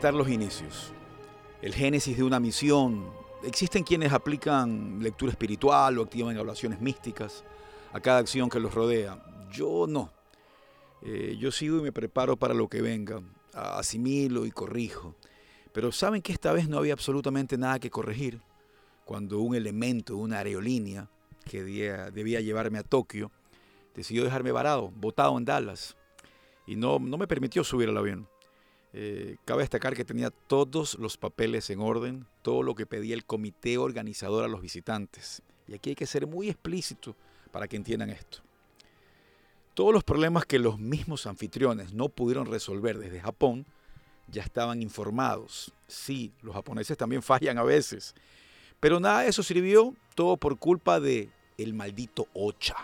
[0.00, 0.92] interpretar los inicios,
[1.60, 3.10] el génesis de una misión.
[3.44, 7.44] Existen quienes aplican lectura espiritual o activan evaluaciones místicas
[7.92, 9.22] a cada acción que los rodea.
[9.52, 10.10] Yo no.
[11.02, 13.20] Eh, yo sigo y me preparo para lo que venga.
[13.52, 15.16] Asimilo y corrijo.
[15.74, 18.40] Pero saben que esta vez no había absolutamente nada que corregir.
[19.04, 21.10] Cuando un elemento, una aerolínea
[21.44, 23.30] que debía, llevarme a Tokio,
[23.94, 25.94] decidió dejarme varado, botado en Dallas.
[26.66, 28.26] Y no, no me permitió subir al avión.
[28.92, 33.24] Eh, cabe destacar que tenía todos los papeles en orden, todo lo que pedía el
[33.24, 35.42] comité organizador a los visitantes.
[35.68, 37.14] Y aquí hay que ser muy explícito
[37.52, 38.38] para que entiendan esto.
[39.74, 43.64] Todos los problemas que los mismos anfitriones no pudieron resolver desde Japón
[44.28, 45.72] ya estaban informados.
[45.86, 48.14] Sí, los japoneses también fallan a veces.
[48.80, 52.76] Pero nada de eso sirvió, todo por culpa de el maldito Ocha.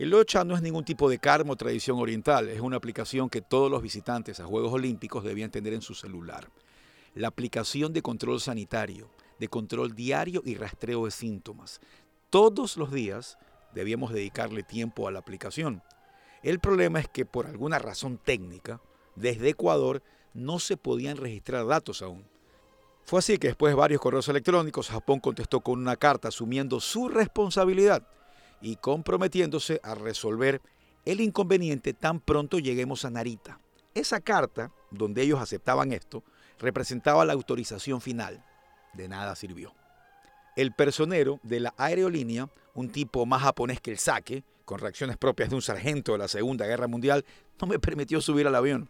[0.00, 3.42] El Ocha no es ningún tipo de karma o tradición oriental, es una aplicación que
[3.42, 6.48] todos los visitantes a Juegos Olímpicos debían tener en su celular.
[7.14, 11.82] La aplicación de control sanitario, de control diario y rastreo de síntomas.
[12.30, 13.36] Todos los días
[13.74, 15.82] debíamos dedicarle tiempo a la aplicación.
[16.42, 18.80] El problema es que por alguna razón técnica,
[19.16, 22.24] desde Ecuador no se podían registrar datos aún.
[23.04, 27.10] Fue así que después de varios correos electrónicos, Japón contestó con una carta asumiendo su
[27.10, 28.08] responsabilidad
[28.60, 30.60] y comprometiéndose a resolver
[31.04, 33.58] el inconveniente tan pronto lleguemos a Narita.
[33.94, 36.22] Esa carta, donde ellos aceptaban esto,
[36.58, 38.44] representaba la autorización final.
[38.92, 39.74] De nada sirvió.
[40.56, 45.50] El personero de la aerolínea, un tipo más japonés que el saque, con reacciones propias
[45.50, 47.24] de un sargento de la Segunda Guerra Mundial,
[47.60, 48.88] no me permitió subir al avión.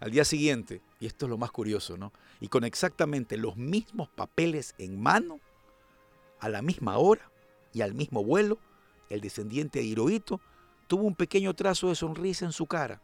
[0.00, 2.12] Al día siguiente, y esto es lo más curioso, ¿no?
[2.40, 5.40] Y con exactamente los mismos papeles en mano,
[6.40, 7.30] a la misma hora
[7.72, 8.58] y al mismo vuelo,
[9.10, 10.40] el descendiente de Hirohito,
[10.86, 13.00] tuvo un pequeño trazo de sonrisa en su cara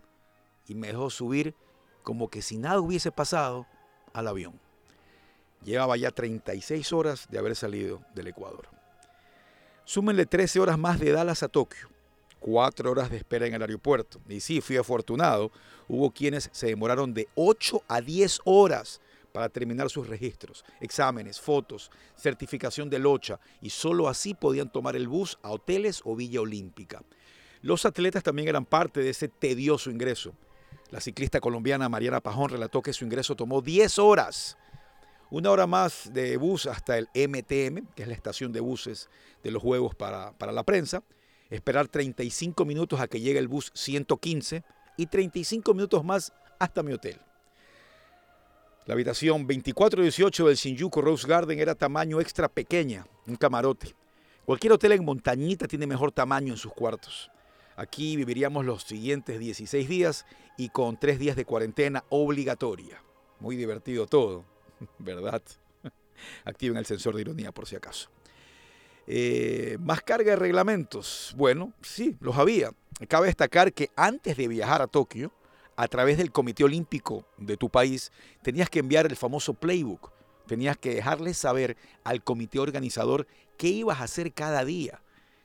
[0.67, 1.55] y me dejó subir
[2.03, 3.67] como que si nada hubiese pasado
[4.13, 4.59] al avión.
[5.65, 8.69] Llevaba ya 36 horas de haber salido del Ecuador.
[9.85, 11.89] Súmenle 13 horas más de Dallas a Tokio,
[12.39, 14.21] 4 horas de espera en el aeropuerto.
[14.29, 15.51] Y sí, fui afortunado,
[15.89, 19.01] hubo quienes se demoraron de 8 a 10 horas
[19.31, 25.09] para terminar sus registros, exámenes, fotos, certificación de locha y solo así podían tomar el
[25.09, 27.03] bus a hoteles o Villa Olímpica.
[27.63, 30.33] Los atletas también eran parte de ese tedioso ingreso.
[30.91, 34.57] La ciclista colombiana Mariana Pajón relató que su ingreso tomó 10 horas.
[35.31, 39.09] Una hora más de bus hasta el MTM, que es la estación de buses
[39.45, 41.05] de los Juegos para, para la prensa.
[41.51, 44.65] Esperar 35 minutos a que llegue el bus 115
[44.97, 47.21] y 35 minutos más hasta mi hotel.
[48.91, 53.95] La habitación 2418 del Shinjuku Rose Garden era tamaño extra pequeña, un camarote.
[54.45, 57.31] Cualquier hotel en montañita tiene mejor tamaño en sus cuartos.
[57.77, 63.01] Aquí viviríamos los siguientes 16 días y con 3 días de cuarentena obligatoria.
[63.39, 64.45] Muy divertido todo,
[64.99, 65.41] ¿verdad?
[66.45, 68.11] Activen el sensor de ironía por si acaso.
[69.07, 71.33] Eh, más carga de reglamentos.
[71.37, 72.73] Bueno, sí, los había.
[73.07, 75.33] Cabe destacar que antes de viajar a Tokio,
[75.81, 80.13] a través del Comité Olímpico de tu país, tenías que enviar el famoso playbook.
[80.47, 83.27] Tenías que dejarle saber al comité organizador
[83.57, 85.01] qué ibas a hacer cada día,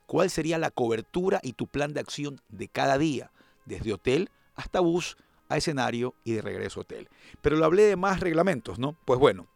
[0.06, 3.31] cuál sería la cobertura y tu plan de acción de cada día,
[3.63, 5.16] desde hotel hasta bus,
[5.47, 7.07] a escenario y de regreso a hotel.
[7.41, 8.97] Pero lo hablé de más reglamentos, ¿no?
[9.06, 9.47] Pues bueno,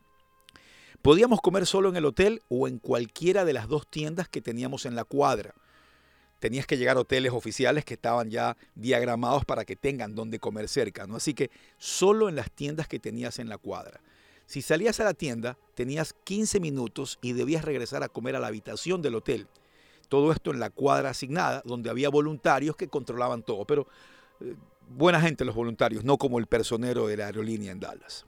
[1.01, 4.85] podíamos comer solo en el hotel o en cualquiera de las dos tiendas que teníamos
[4.85, 5.55] en la cuadra
[6.39, 10.67] tenías que llegar a hoteles oficiales que estaban ya diagramados para que tengan donde comer
[10.67, 11.17] cerca, ¿no?
[11.17, 14.01] Así que solo en las tiendas que tenías en la cuadra.
[14.45, 18.47] Si salías a la tienda, tenías 15 minutos y debías regresar a comer a la
[18.47, 19.47] habitación del hotel.
[20.07, 23.85] Todo esto en la cuadra asignada, donde había voluntarios que controlaban todo, pero
[24.39, 24.55] eh,
[24.89, 28.25] buena gente los voluntarios, no como el personero de la aerolínea en Dallas.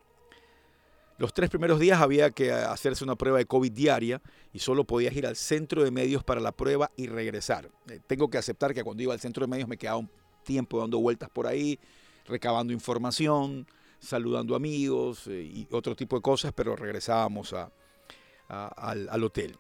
[1.22, 4.20] Los tres primeros días había que hacerse una prueba de COVID diaria
[4.52, 7.70] y solo podías ir al centro de medios para la prueba y regresar.
[7.92, 10.10] Eh, tengo que aceptar que cuando iba al centro de medios me quedaba un
[10.44, 11.80] tiempo dando vueltas por ahí,
[12.26, 13.68] recabando información,
[14.00, 17.54] saludando amigos eh, y otro tipo de cosas, pero regresábamos
[18.48, 19.60] al, hotel.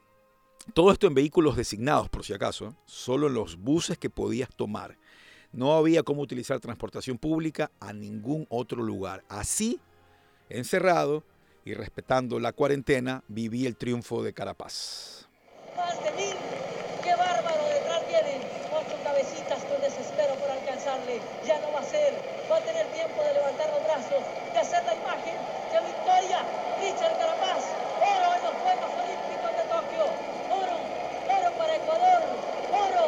[0.73, 2.73] Todo esto en vehículos designados, por si acaso, ¿eh?
[2.87, 4.97] solo en los buses que podías tomar.
[5.51, 9.23] No había cómo utilizar transportación pública a ningún otro lugar.
[9.29, 9.79] Así,
[10.49, 11.23] encerrado,
[11.65, 15.27] y respetando la cuarentena, viví el triunfo de Carapaz.
[16.17, 16.35] Mil,
[17.03, 18.41] qué bárbaro, detrás vienen
[18.73, 21.21] ocho cabecitas con desespero por alcanzarle.
[21.45, 22.13] Ya no va a ser,
[22.51, 24.23] va a tener tiempo de levantar los brazos,
[24.53, 25.37] de hacer la imagen
[25.71, 26.39] de victoria.
[26.81, 27.63] Richard Carapaz,
[28.01, 30.05] oro en los Juegos Olímpicos de Tokio,
[30.49, 30.79] oro,
[31.29, 32.21] oro para Ecuador,
[32.73, 33.05] oro,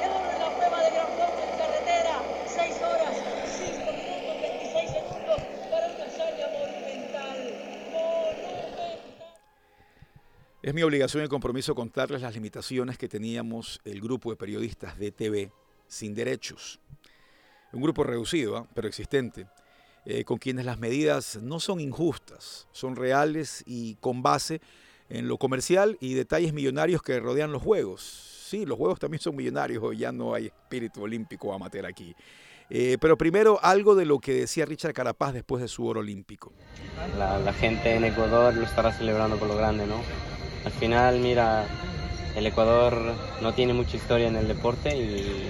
[0.00, 3.16] oro en la prueba de gran fondo en carretera, seis horas,
[3.58, 7.76] cinco minutos, 26 segundos para una hazaña monumental.
[10.66, 15.12] Es mi obligación y compromiso contarles las limitaciones que teníamos el grupo de periodistas de
[15.12, 15.52] TV
[15.86, 16.80] sin derechos.
[17.72, 18.66] Un grupo reducido, ¿ah?
[18.74, 19.46] pero existente,
[20.04, 24.60] eh, con quienes las medidas no son injustas, son reales y con base
[25.08, 28.02] en lo comercial y detalles millonarios que rodean los juegos.
[28.02, 32.12] Sí, los juegos también son millonarios, ya no hay espíritu olímpico amateur aquí.
[32.70, 36.52] Eh, pero primero algo de lo que decía Richard Carapaz después de su oro olímpico.
[37.16, 40.02] La gente en Ecuador lo estará celebrando por lo grande, ¿no?
[40.66, 41.64] Al final, mira,
[42.34, 45.48] el Ecuador no tiene mucha historia en el deporte y,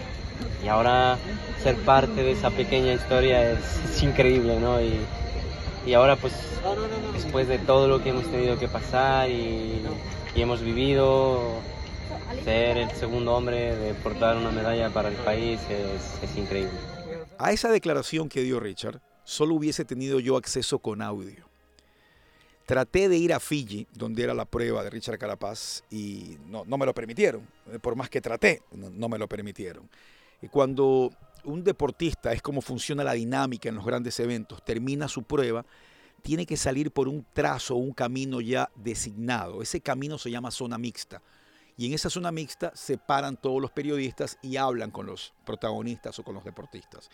[0.63, 1.17] y ahora
[1.63, 4.79] ser parte de esa pequeña historia es, increíble, ¿no?
[4.79, 5.01] Y,
[5.87, 6.35] y, ahora pues
[7.15, 9.81] después de todo lo que hemos tenido que pasar y,
[10.35, 11.61] y hemos vivido,
[12.45, 16.79] ser el segundo hombre de portar una medalla para el país es, es increíble.
[17.39, 21.46] A esa declaración que dio Richard, solo hubiese tenido yo acceso con audio.
[22.67, 26.77] Traté de ir a Fiji, donde era la prueba de Richard Carapaz, y no, no
[26.77, 27.47] me lo permitieron.
[27.81, 29.89] Por más que traté, no, no, me lo permitieron.
[30.43, 31.13] Y cuando
[31.45, 35.65] un deportista, es como funciona la dinámica en los grandes eventos, termina su prueba,
[36.23, 39.63] tiene que salir por un trazo, un camino ya designado.
[39.63, 41.23] Ese camino se llama zona mixta.
[41.77, 46.19] Y en esa zona mixta se paran todos los periodistas y hablan con los protagonistas
[46.19, 47.11] o con los deportistas.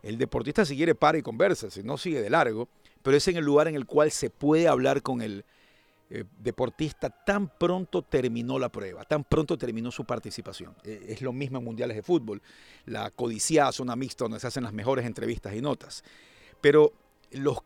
[0.00, 2.68] El deportista si quiere para y conversa, si no sigue de largo,
[3.06, 5.44] pero es en el lugar en el cual se puede hablar con el
[6.10, 10.74] eh, deportista tan pronto terminó la prueba, tan pronto terminó su participación.
[10.82, 12.42] Eh, es lo mismo en mundiales de fútbol,
[12.84, 16.02] la codiciada zona mixta donde se hacen las mejores entrevistas y notas.
[16.60, 16.94] Pero
[17.30, 17.58] los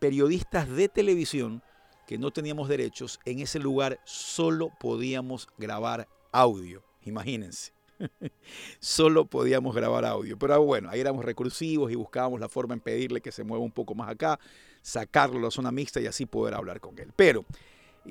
[0.00, 1.62] periodistas de televisión
[2.08, 7.70] que no teníamos derechos, en ese lugar solo podíamos grabar audio, imagínense.
[8.80, 10.38] Solo podíamos grabar audio.
[10.38, 13.72] Pero bueno, ahí éramos recursivos y buscábamos la forma en pedirle que se mueva un
[13.72, 14.38] poco más acá,
[14.82, 17.12] sacarlo a la zona mixta y así poder hablar con él.
[17.16, 17.44] Pero,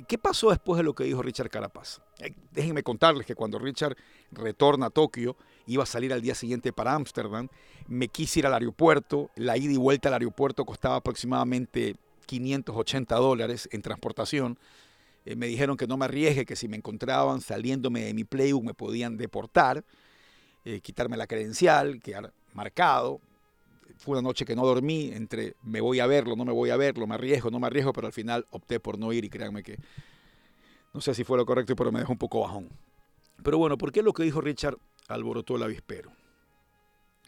[0.08, 2.02] ¿qué pasó después de lo que dijo Richard Carapaz?
[2.20, 3.96] Eh, déjenme contarles que cuando Richard
[4.32, 5.36] retorna a Tokio,
[5.68, 7.50] iba a salir al día siguiente para Ámsterdam,
[7.88, 11.96] me quise ir al aeropuerto, la ida y vuelta al aeropuerto costaba aproximadamente
[12.26, 14.58] 580 dólares en transportación
[15.26, 18.64] eh, me dijeron que no me arriesgue, que si me encontraban saliéndome de mi playbook
[18.64, 19.84] me podían deportar,
[20.66, 23.22] eh, quitarme la credencial, quedar marcado.
[23.98, 26.78] Fue una noche que no dormí entre me voy a verlo, no me voy a
[26.78, 29.64] verlo, me arriesgo, no me arriesgo, pero al final opté por no ir y créanme
[29.64, 29.78] que
[30.94, 32.70] no sé si fue lo correcto, pero me dejó un poco bajón.
[33.44, 34.78] Pero bueno, ¿por qué lo que dijo Richard
[35.08, 36.12] alborotó el avispero?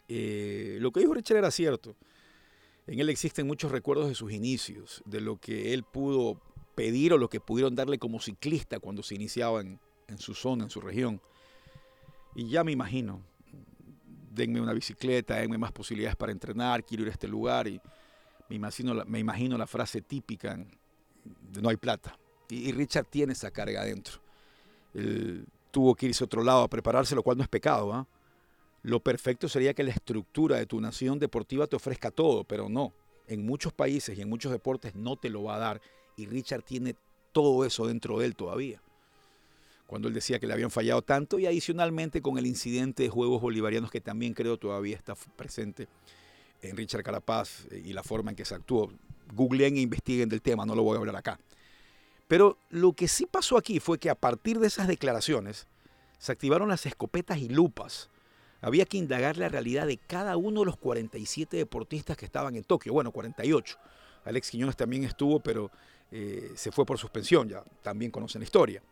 [0.08, 1.96] Eh, lo que dijo Richard era cierto.
[2.86, 6.40] En él existen muchos recuerdos de sus inicios, de lo que él pudo
[6.74, 10.64] pedir o lo que pudieron darle como ciclista cuando se iniciaba en, en su zona,
[10.64, 11.20] en su región.
[12.34, 13.22] Y ya me imagino,
[14.34, 17.80] denme una bicicleta, denme más posibilidades para entrenar, quiero ir a este lugar y
[18.48, 18.56] me
[19.18, 20.58] imagino, la frase típica
[21.60, 22.18] no hay plata.
[22.48, 24.20] Y, y Richard tiene esa carga adentro.
[24.92, 28.00] Él tuvo que irse a otro lado a prepararse, lo cual no es pecado.
[28.00, 28.04] ¿eh?
[28.82, 32.92] Lo perfecto sería que la estructura de tu nación deportiva te ofrezca todo, pero no.
[33.26, 35.80] En muchos países y en muchos deportes no te lo va a dar
[36.16, 36.94] y Richard tiene
[37.32, 38.82] todo eso dentro de él todavía.
[39.94, 43.40] Cuando él decía que le habían fallado tanto y adicionalmente con el incidente de Juegos
[43.40, 45.86] Bolivarianos que también creo todavía está presente
[46.62, 48.90] en Richard Carapaz eh, y la forma en que se actuó.
[49.34, 51.38] Googleen e investiguen del tema, no lo voy a hablar acá.
[52.26, 55.68] Pero lo que sí pasó aquí fue que a partir de esas declaraciones
[56.18, 58.10] se activaron las escopetas y lupas.
[58.62, 62.64] Había que indagar la realidad de cada uno de los 47 deportistas que estaban en
[62.64, 62.92] Tokio.
[62.92, 63.78] Bueno, 48.
[64.24, 65.70] Alex Quiñones también estuvo, pero
[66.10, 68.82] eh, se fue por suspensión, ya también conocen la historia.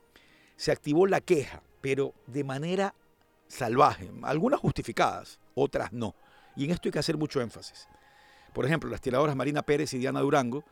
[0.63, 2.95] Se activó la queja, pero de manera
[3.49, 6.15] salvaje, algunas justificadas, otras no.
[6.55, 7.89] Y en esto hay que hacer mucho énfasis.
[8.53, 10.63] Por ejemplo, las tiradoras Marina Pérez y Diana Durango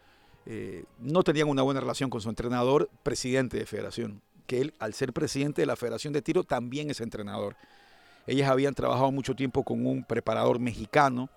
[0.47, 4.95] eh, no tenían una buena relación con su entrenador, presidente de federación, que él, al
[4.95, 7.57] ser presidente de la Federación de Tiro, también es entrenador.
[8.29, 11.29] Ellas habían trabajado mucho tiempo con un preparador mexicano,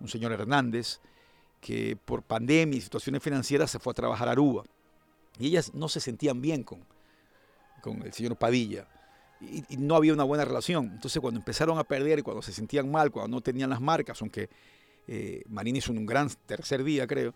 [0.00, 0.98] un señor Hernández,
[1.60, 4.64] que por pandemia y situaciones financieras se fue a trabajar a Aruba.
[5.38, 6.84] Y ellas no se sentían bien con,
[7.82, 8.86] con el señor Padilla.
[9.40, 10.90] Y, no había una buena relación.
[10.94, 14.20] Entonces cuando empezaron a perder y cuando se sentían mal, cuando no tenían las marcas,
[14.22, 14.48] aunque
[15.08, 17.34] eh, Marín hizo un gran tercer día, creo,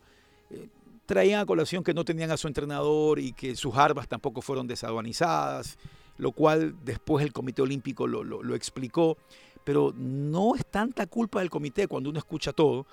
[0.51, 0.69] eh,
[1.05, 4.67] traían a colación que no tenían a su entrenador y que sus armas tampoco fueron
[4.67, 5.77] desaduanizadas,
[6.17, 9.19] lo cual después el Comité Olímpico lo, lo explicó.
[9.65, 12.87] Pero no es tanta culpa del comité cuando uno escucha todo,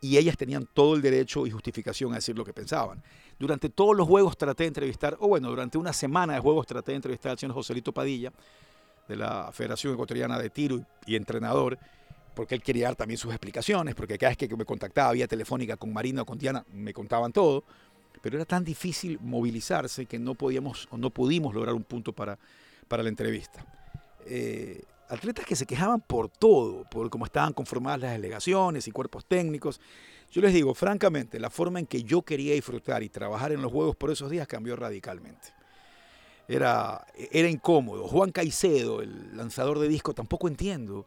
[0.00, 3.02] y ellas tenían todo el derecho y justificación a decir lo que pensaban.
[3.40, 6.92] Durante todos los juegos traté de entrevistar, o bueno, durante una semana de juegos traté
[6.92, 8.30] de entrevistar al señor Joselito Padilla,
[9.08, 11.78] de la Federación Ecuatoriana de Tiro y, entrenador,
[12.34, 15.78] porque él quería dar también sus explicaciones, porque cada vez que me contactaba vía telefónica
[15.78, 17.64] con Marina o con Diana, me contaban todo,
[18.20, 22.38] pero era tan difícil movilizarse que no podíamos o no pudimos lograr un punto para,
[22.88, 23.64] para la entrevista.
[24.26, 29.24] Eh, atletas que se quejaban por todo, por cómo estaban conformadas las delegaciones y cuerpos
[29.24, 29.80] técnicos.
[30.30, 33.72] Yo les digo, francamente, la forma en que yo quería disfrutar y trabajar en los
[33.72, 35.48] Juegos por esos días cambió radicalmente.
[36.46, 38.06] Era, era incómodo.
[38.08, 41.06] Juan Caicedo, el lanzador de disco, tampoco entiendo.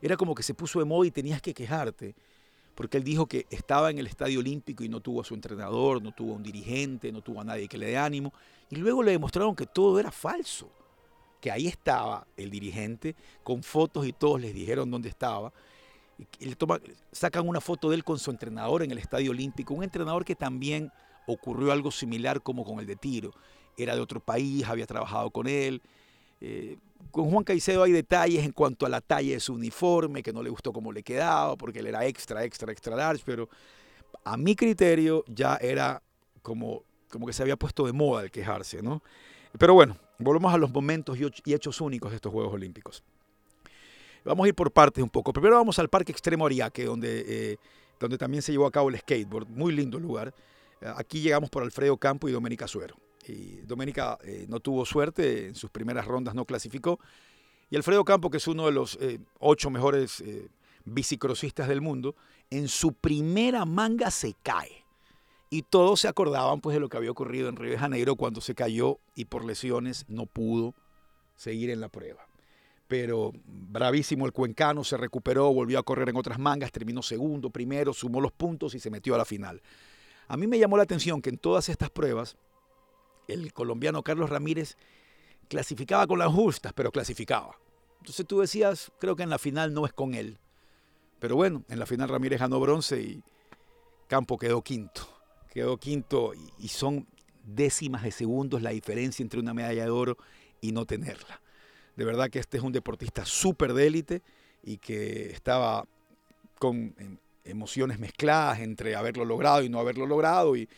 [0.00, 2.14] Era como que se puso de moda y tenías que quejarte
[2.74, 6.02] porque él dijo que estaba en el Estadio Olímpico y no tuvo a su entrenador,
[6.02, 8.32] no tuvo a un dirigente, no tuvo a nadie que le dé ánimo,
[8.70, 10.70] y luego le demostraron que todo era falso,
[11.40, 15.52] que ahí estaba el dirigente con fotos y todos les dijeron dónde estaba.
[17.10, 20.34] Sacan una foto de él con su entrenador en el Estadio Olímpico, un entrenador que
[20.34, 20.90] también
[21.26, 23.32] ocurrió algo similar como con el de Tiro.
[23.76, 25.82] Era de otro país, había trabajado con él.
[26.40, 26.76] Eh,
[27.10, 30.42] con Juan Caicedo hay detalles en cuanto a la talla de su uniforme, que no
[30.42, 33.48] le gustó cómo le quedaba, porque él era extra, extra, extra large, pero
[34.24, 36.02] a mi criterio ya era
[36.42, 39.02] como, como que se había puesto de moda el quejarse, ¿no?
[39.58, 43.02] Pero bueno, volvemos a los momentos y hechos únicos de estos Juegos Olímpicos.
[44.24, 45.32] Vamos a ir por partes un poco.
[45.32, 47.56] Primero vamos al Parque Extremo Ariake, donde, eh,
[47.98, 49.48] donde también se llevó a cabo el skateboard.
[49.48, 50.34] Muy lindo lugar.
[50.96, 52.96] Aquí llegamos por Alfredo Campo y Doménica Suero.
[53.26, 56.98] Y Doménica eh, no tuvo suerte, en sus primeras rondas no clasificó.
[57.70, 60.48] Y Alfredo Campo, que es uno de los eh, ocho mejores eh,
[60.84, 62.14] bicicrossistas del mundo,
[62.50, 64.84] en su primera manga se cae.
[65.50, 68.40] Y todos se acordaban pues, de lo que había ocurrido en Río de Janeiro cuando
[68.40, 70.74] se cayó y por lesiones no pudo
[71.36, 72.26] seguir en la prueba.
[72.88, 77.92] Pero bravísimo el cuencano, se recuperó, volvió a correr en otras mangas, terminó segundo, primero,
[77.92, 79.62] sumó los puntos y se metió a la final.
[80.28, 82.36] A mí me llamó la atención que en todas estas pruebas
[83.28, 84.76] el colombiano Carlos Ramírez
[85.48, 87.58] clasificaba con las justas, pero clasificaba.
[88.00, 90.38] Entonces tú decías, creo que en la final no es con él.
[91.18, 93.22] Pero bueno, en la final Ramírez ganó bronce y
[94.08, 95.08] Campo quedó quinto.
[95.52, 97.06] Quedó quinto y son
[97.44, 100.16] décimas de segundos la diferencia entre una medalla de oro
[100.60, 101.40] y no tenerla.
[101.96, 104.22] De verdad que este es un deportista súper de élite
[104.62, 105.84] y que estaba
[106.58, 106.94] con
[107.44, 110.68] emociones mezcladas entre haberlo logrado y no haberlo logrado y,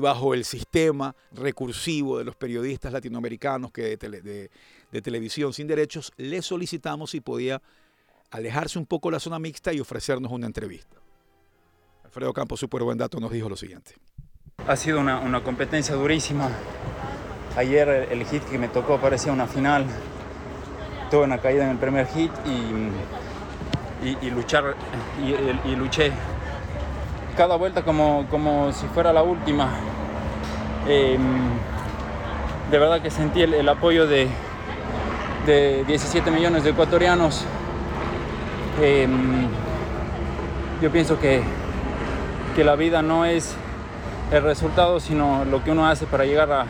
[0.00, 4.50] bajo el sistema recursivo de los periodistas latinoamericanos que de,
[5.00, 7.62] televisión sin derechos, le solicitamos si podía
[8.30, 10.98] alejarse un poco de la zona mixta y ofrecernos una entrevista.
[12.04, 13.94] Alfredo Campos, súper buen dato, nos dijo lo siguiente.
[14.66, 16.50] Ha sido una, competencia durísima.
[17.56, 19.86] Ayer el hit que me tocó parecía una final.
[21.10, 24.74] Tuve una caída en el primer hit y, luchar
[25.64, 26.12] y luché
[27.38, 29.70] cada vuelta como, como si fuera la última.
[30.88, 31.20] Em,
[32.68, 34.26] de verdad que sentí el, apoyo de,
[35.46, 37.44] de, 17 millones de ecuatorianos.
[38.82, 39.46] Em,
[40.82, 41.42] yo pienso que,
[42.56, 43.54] que la vida no es
[44.32, 46.66] el resultado, sino lo que uno hace para llegar a,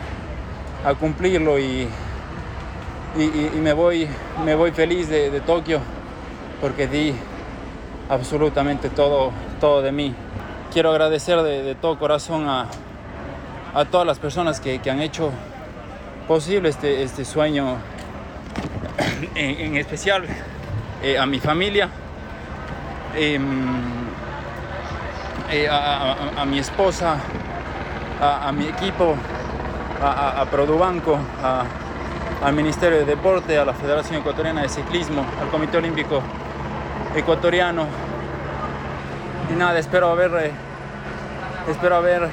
[0.85, 1.87] a cumplirlo y,
[3.17, 4.07] y, me, voy,
[4.45, 5.81] me voy feliz de, de Tokio
[6.61, 7.13] porque di
[8.09, 10.13] absolutamente todo, todo de mí.
[10.73, 12.67] Quiero agradecer de, todo corazón a,
[13.91, 15.31] todas las personas que, han hecho
[16.27, 17.77] posible este, este sueño,
[19.35, 20.25] en, especial
[21.01, 21.89] eh, a mi familia,
[23.15, 23.41] em,
[25.51, 27.17] eh, a, mi esposa,
[28.21, 29.15] a, mi equipo,
[30.01, 31.17] a, Produbanco,
[32.41, 36.21] al Ministerio de Deporte, a la Federación Ecuatoriana de Ciclismo, al Comité Olímpico
[37.15, 37.85] Ecuatoriano,
[39.49, 40.51] y nada, espero haber, eh,
[41.67, 42.29] espero haber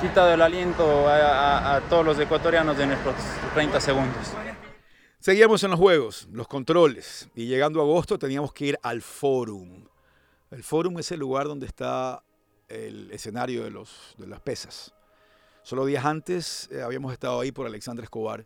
[0.00, 3.14] quitado el aliento a, todos los ecuatorianos de nuestros
[3.54, 4.32] 30 segundos.
[5.18, 9.86] Seguíamos en los juegos, los controles, y llegando a agosto teníamos que ir al Forum.
[10.50, 12.22] El Forum es el lugar donde está
[12.68, 14.92] el escenario de, los, de las pesas.
[15.62, 18.44] Solo días antes eh, habíamos estado ahí por Alexandre Escobar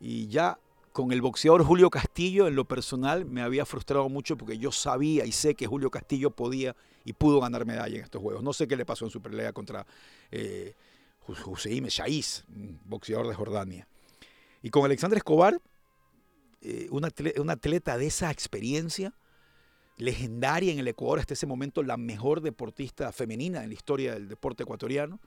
[0.00, 0.58] y ya
[0.92, 5.24] con el boxeador Julio Castillo, en lo personal, me había frustrado mucho porque yo sabía
[5.24, 8.42] y sé que Julio Castillo podía y pudo ganar medalla en estos juegos.
[8.42, 9.86] No sé qué le pasó en su pelea contra
[10.30, 10.74] eh,
[11.46, 12.44] Hussein Shaiz,
[12.84, 13.86] boxeador de Jordania.
[14.62, 15.60] Y con Alexandra Escobar,
[16.60, 17.08] eh, una,
[17.52, 19.14] atleta de esa experiencia,
[19.96, 24.28] legendaria en el Ecuador hasta ese momento, la mejor deportista femenina en la historia del
[24.28, 25.20] deporte ecuatoriano,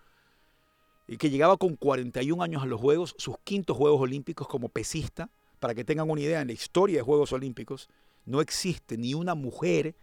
[1.07, 5.29] y que llegaba con 41 años a los Juegos, sus quintos Juegos Olímpicos como pesista,
[5.59, 7.89] para que tengan una idea, en la historia de Juegos Olímpicos
[8.25, 9.95] no existe ni una mujer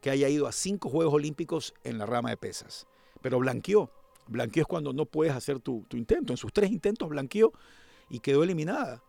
[0.00, 2.86] que haya ido a cinco Juegos Olímpicos en la rama de pesas.
[3.22, 3.90] Pero blanqueó.
[4.26, 6.32] Blanqueó es cuando no puedes hacer tu, intento.
[6.32, 7.52] En sus tres intentos blanqueó
[8.10, 9.02] y quedó eliminada.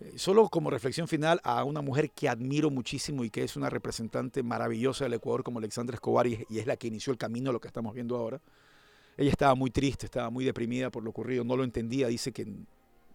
[0.00, 3.70] Eh, solo como reflexión final a una mujer que admiro muchísimo y que es una
[3.70, 7.60] representante maravillosa del Ecuador como Alexandra Escobar y, es la que inició el camino lo
[7.60, 8.40] que estamos viendo ahora.
[9.16, 12.46] Ella estaba muy triste, estaba muy deprimida por lo ocurrido, no lo entendía, dice que,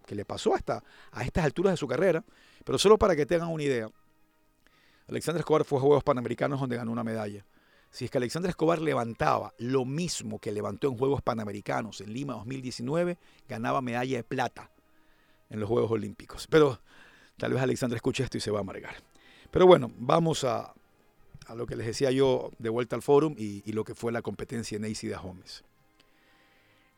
[0.05, 2.23] que le pasó hasta a estas alturas de su carrera,
[2.63, 3.89] pero solo para que tengan una idea.
[5.07, 7.45] Alexandra Escobar fue a Juegos Panamericanos donde ganó una medalla.
[7.91, 12.33] Si es que Alexandra Escobar levantaba lo mismo que levantó en Juegos Panamericanos en Lima
[12.33, 14.69] 2019, ganaba medalla de plata
[15.49, 16.47] en los Juegos Olímpicos.
[16.47, 16.79] Pero
[17.37, 18.95] tal vez Alexandra escuche esto y se va a amargar.
[19.49, 20.73] Pero bueno, vamos a,
[21.47, 24.21] a lo que les decía yo de vuelta al fórum y, lo que fue la
[24.21, 25.63] competencia en de Gómez.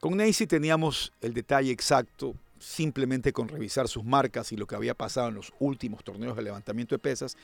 [0.02, 4.96] Con Neisy teníamos el detalle exacto simplemente con revisar sus marcas y lo que había
[4.96, 7.38] pasado en los últimos torneos de levantamiento de pesas,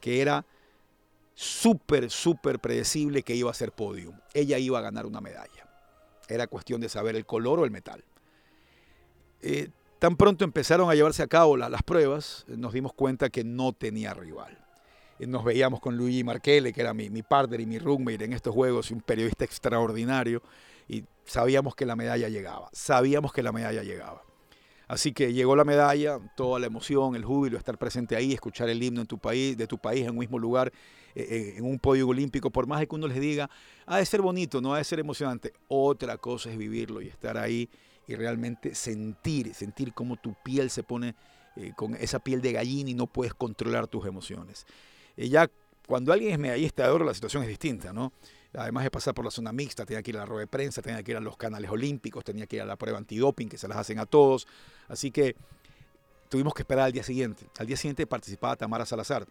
[0.00, 0.46] que era
[1.34, 4.16] súper, súper predecible que iba a ser podium.
[4.32, 5.68] Ella iba a ganar una medalla.
[6.28, 8.04] Era cuestión de saber el color o el metal.
[9.42, 13.42] Eh, tan pronto empezaron a llevarse a cabo la, las pruebas, nos dimos cuenta que
[13.42, 14.56] no tenía rival.
[15.18, 18.34] Eh, nos veíamos con Luigi Marchele, que era mi, mi partner y mi roommate en
[18.34, 20.42] estos juegos, un periodista extraordinario,
[20.88, 24.22] y sabíamos que la medalla llegaba, sabíamos que la medalla llegaba.
[24.86, 28.82] Así que llegó la medalla, toda la emoción, el júbilo, estar presente ahí, escuchar el
[28.82, 30.72] himno en tu país, de tu país en un mismo lugar,
[31.14, 33.48] eh, eh, en un podio olímpico, por más que uno les diga,
[33.86, 35.54] ha de ser bonito, no ha de ser emocionante.
[35.68, 37.70] Otra cosa es vivirlo y estar ahí
[38.06, 41.14] y realmente sentir, sentir cómo tu piel se pone
[41.56, 44.66] eh, con esa piel de gallina y no puedes controlar tus emociones.
[45.16, 45.48] Eh, ya
[45.86, 48.12] cuando alguien es medallista de oro, la situación es distinta, ¿no?
[48.56, 50.80] Además de pasar por la zona mixta, tenía que ir a la rueda de prensa,
[50.80, 53.58] tenía que ir a los canales olímpicos, tenía que ir a la prueba antidoping que
[53.58, 54.46] se las hacen a todos.
[54.88, 55.34] Así que
[56.28, 57.46] tuvimos que esperar al día siguiente.
[57.58, 59.26] Al día siguiente participaba Tamara Salazar,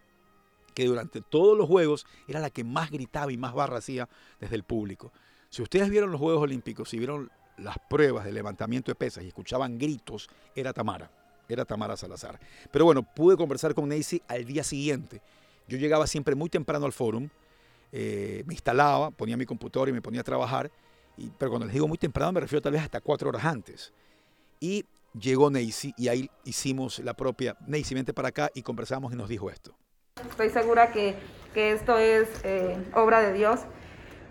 [0.74, 4.56] que durante todos los Juegos era la que más gritaba y más barra hacía desde
[4.56, 5.12] el público.
[5.50, 9.28] Si ustedes vieron los Juegos Olímpicos y vieron las pruebas de levantamiento de pesas y
[9.28, 11.12] escuchaban gritos, era Tamara,
[11.48, 12.40] era Tamara Salazar.
[12.72, 15.22] Pero bueno, pude conversar con Nancy al día siguiente.
[15.68, 17.30] Yo llegaba siempre muy temprano al fórum,
[17.94, 20.72] eh, me instalaba, ponía mi computador y me ponía a trabajar,
[21.16, 23.94] y, pero cuando les digo muy temprano me refiero tal vez hasta cuatro horas antes.
[24.60, 24.84] Y
[25.18, 29.30] llegó Neisy y ahí hicimos la propia, Neisy, vente para acá y conversamos y nos
[29.30, 29.76] dijo esto.
[30.28, 31.16] Estoy segura que,
[31.54, 33.62] que esto es eh, obra de Dios.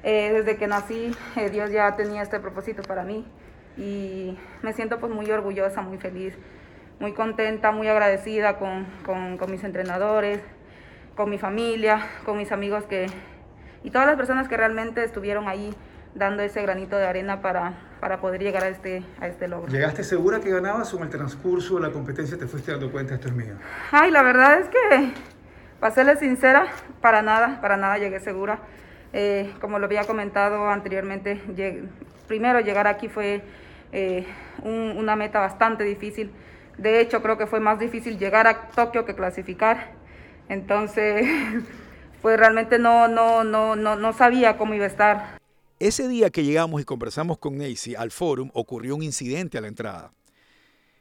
[0.03, 3.25] Eh, desde que nací, eh, Dios ya tenía este propósito para mí
[3.77, 6.35] y me siento pues muy orgullosa, muy feliz,
[6.98, 10.40] muy contenta, muy agradecida con, con, con mis entrenadores,
[11.14, 13.07] con mi familia, con mis amigos que,
[13.85, 15.75] y todas las personas que realmente estuvieron ahí
[16.14, 19.73] dando ese granito de arena para, para poder llegar a este, a este logro.
[19.73, 23.14] ¿Llegaste segura que ganabas o en el transcurso de la competencia te fuiste dando cuenta
[23.14, 23.55] esto es mío?
[23.90, 25.12] Ay, la verdad es que,
[25.81, 26.66] para serles sincera,
[27.01, 28.59] para nada, para nada llegué segura.
[29.14, 31.40] Eh, como lo había comentado anteriormente,
[32.29, 33.42] primero llegar aquí fue
[33.92, 34.27] eh,
[34.62, 36.31] un, una meta bastante difícil.
[36.79, 39.92] De hecho, creo que fue más difícil llegar a Tokio que clasificar.
[40.49, 41.27] Entonces,
[42.22, 45.42] pues realmente no, no, no, no, no sabía cómo iba a estar.
[45.78, 49.68] Ese día que llegamos y conversamos con Nancy al forum, ocurrió un incidente a la
[49.68, 50.12] entrada.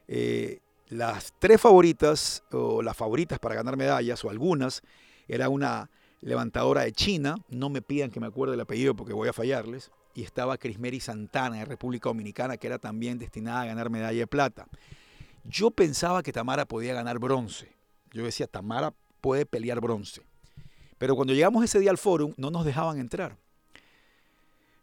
[0.08, 4.82] Eh, las tres favoritas, o las favoritas para ganar medallas, o algunas,
[5.28, 9.30] era una levantadora de China, no me pidan que me acuerde el apellido porque voy
[9.30, 13.90] a fallarles, y estaba Crismeri Santana de República Dominicana, que era también destinada a ganar
[13.90, 14.68] medalla de plata.
[15.44, 17.72] Yo pensaba que Tamara podía ganar bronce.
[18.12, 20.24] Yo decía, Tamara puede pelear bronce.
[21.02, 23.36] Pero cuando llegamos ese día al fórum, no nos dejaban entrar.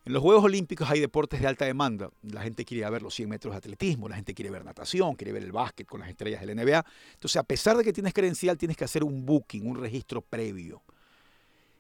[0.05, 2.11] En los Juegos Olímpicos hay deportes de alta demanda.
[2.23, 5.31] La gente quiere ver los 100 metros de atletismo, la gente quiere ver natación, quiere
[5.31, 6.85] ver el básquet con las estrellas del NBA.
[7.13, 10.83] Entonces, a pesar de que tienes credencial, tienes que hacer un booking, un registro previo.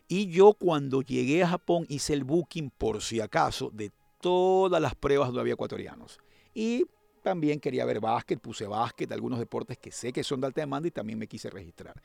[0.06, 4.94] Y yo cuando llegué a Japón hice el booking, por si acaso, de todas las
[4.94, 6.20] pruebas donde había ecuatorianos.
[6.54, 6.86] Y
[7.24, 10.86] también quería ver básquet, puse básquet, algunos deportes que sé que son de alta demanda
[10.86, 12.00] y también me quise registrar.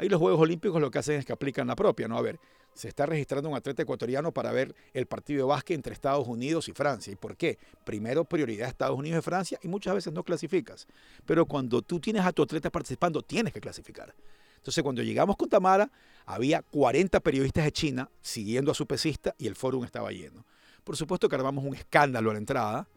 [0.00, 2.16] Ahí los Juegos Olímpicos lo que hacen es que aplican la propia, ¿no?
[2.16, 2.40] A ver,
[2.72, 6.70] se está registrando un atleta ecuatoriano para ver el partido de básquet entre Estados Unidos
[6.70, 7.12] y Francia.
[7.12, 7.58] ¿Y por qué?
[7.84, 10.86] Primero, prioridad Estados Unidos y Francia y muchas veces no clasificas.
[11.26, 14.14] Pero cuando tú tienes a tu atleta participando, tienes que clasificar.
[14.56, 15.90] Entonces, cuando llegamos con Tamara,
[16.24, 20.46] había 40 periodistas de China siguiendo a su pesista y el fórum estaba lleno.
[20.82, 22.88] Por supuesto que armamos un escándalo a la entrada.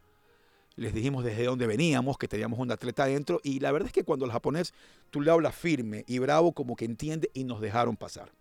[0.76, 3.40] Les dijimos desde dónde veníamos, que teníamos un atleta adentro.
[3.44, 4.74] Y la verdad es que cuando el japonés,
[5.12, 8.32] tú le hablas firme y bravo, como que entiende, y nos dejaron pasar.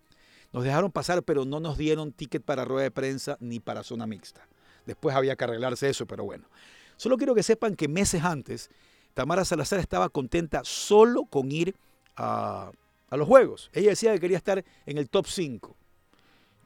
[0.51, 4.07] Nos dejaron pasar, pero no nos dieron ticket para rueda de prensa ni para zona
[4.07, 4.47] mixta.
[4.85, 6.45] Después había que arreglarse eso, pero bueno.
[6.97, 8.69] Solo quiero que sepan que meses antes,
[9.13, 11.75] Tamara Salazar estaba contenta solo con ir
[12.15, 12.71] a,
[13.11, 13.69] los Juegos.
[13.73, 15.75] Ella decía que quería estar en el top 5.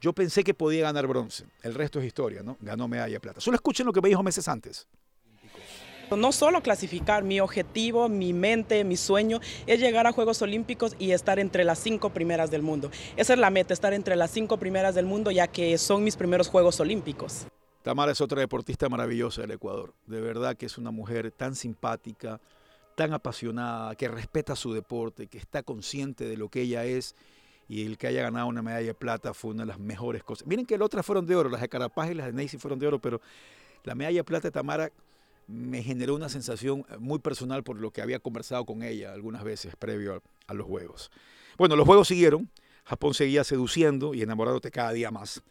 [0.00, 1.44] Yo pensé que podía ganar bronce.
[1.62, 2.56] El resto es historia, ¿no?
[2.60, 3.40] Ganó medalla de plata.
[3.40, 4.86] Solo escuchen lo que me dijo meses antes.
[6.16, 11.12] No solo clasificar, mi objetivo, mi mente, mi sueño es llegar a Juegos Olímpicos y
[11.12, 12.90] estar entre las cinco primeras del mundo.
[13.16, 16.16] Esa es la meta, estar entre las cinco primeras del mundo ya que son mis
[16.16, 17.46] primeros Juegos Olímpicos.
[17.82, 19.94] Tamara es otra deportista maravillosa del Ecuador.
[20.06, 22.40] De verdad que es una mujer tan simpática,
[22.96, 27.14] tan apasionada, que respeta su deporte, que está consciente de lo que ella es
[27.68, 30.46] y el que haya ganado una medalla de plata fue una de las mejores cosas.
[30.48, 32.78] Miren que las otras fueron de oro, las de Carapaz y las de Neisy fueron
[32.78, 33.20] de oro, pero
[33.84, 34.90] la medalla de plata de Tamara
[35.48, 39.74] me generó una sensación muy personal por lo que había conversado con ella algunas veces
[39.76, 41.10] previo a, los Juegos.
[41.56, 42.50] Bueno, los Juegos siguieron,
[42.84, 45.42] Japón seguía seduciendo y enamorándote cada día más.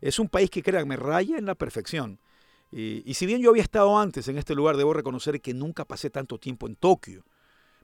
[0.00, 2.20] Es un país que, créanme, raya en la perfección.
[2.70, 6.10] Y, si bien yo había estado antes en este lugar, debo reconocer que nunca pasé
[6.10, 7.24] tanto tiempo en Tokio.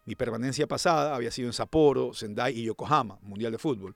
[0.04, 3.94] Mi permanencia pasada había sido en Sapporo, Sendai y Yokohama, Mundial de Fútbol.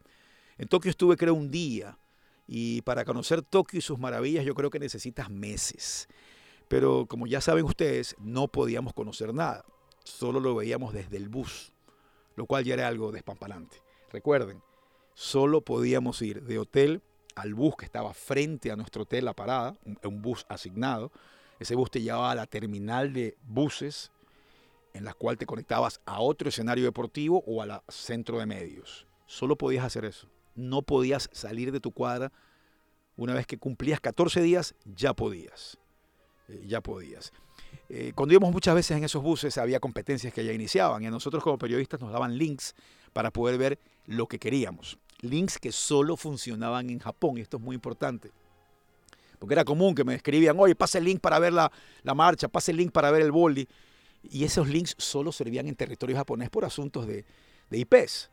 [0.57, 1.99] En Tokio estuve creo un día
[2.47, 6.09] y para conocer Tokio y sus maravillas yo creo que necesitas meses.
[6.69, 9.65] Pero como ya saben ustedes, no podíamos conocer nada.
[10.05, 11.73] Solo lo veíamos desde el bus,
[12.37, 13.83] lo cual ya era algo despampanante.
[14.11, 14.63] Recuerden,
[15.15, 17.03] solo podíamos ir de hotel
[17.35, 21.13] al bus que estaba frente a nuestro hotel, la parada, un bus asignado.
[21.59, 24.11] Ese bus te llevaba a la terminal de buses
[24.95, 29.07] en la cual te conectabas a otro escenario deportivo o al centro de medios.
[29.27, 30.29] Solo podías hacer eso.
[30.55, 32.33] No podías salir de tu cuadra.
[33.17, 35.79] Una vez que cumplías 14 días, ya podías.
[36.49, 37.33] Eh, ya podías.
[37.89, 41.11] Eh, cuando íbamos muchas veces en esos buses, había competencias que ya iniciaban y a
[41.11, 42.75] nosotros como periodistas nos daban links
[43.13, 44.99] para poder ver lo que queríamos.
[45.21, 48.31] Links que solo funcionaban en Japón y esto es muy importante.
[49.39, 51.71] Porque era común que me escribían, oye, pase el link para ver la,
[52.03, 53.69] la marcha, pase el link para ver el boli
[54.23, 57.25] y esos links solo servían en territorio japonés por asuntos de,
[57.71, 58.31] de IPs.